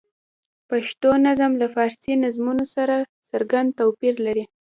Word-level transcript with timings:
پښتو 0.69 1.09
نظم 1.25 1.51
له 1.61 1.67
فارسي 1.75 2.13
نظمونو 2.23 2.65
سره 2.75 2.95
څرګند 3.29 3.69
توپیر 3.79 4.15
لري. 4.25 4.45